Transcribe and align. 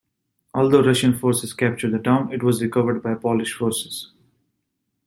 Although 0.55 0.81
Russian 0.83 1.15
forces 1.19 1.53
captured 1.53 1.91
the 1.91 1.99
town, 1.99 2.33
it 2.33 2.41
was 2.41 2.59
recovered 2.59 3.03
by 3.03 3.13
Polish 3.13 3.53
forces. 3.53 4.11